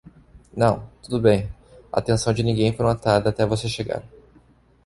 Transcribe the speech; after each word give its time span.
Não, 0.57 0.89
tudo 1.03 1.19
bem, 1.19 1.47
a 1.93 1.99
atenção 1.99 2.33
de 2.33 2.41
ninguém 2.41 2.73
foi 2.73 2.83
notada 2.83 3.29
até 3.29 3.45
você 3.45 3.69
chegar. 3.69 4.01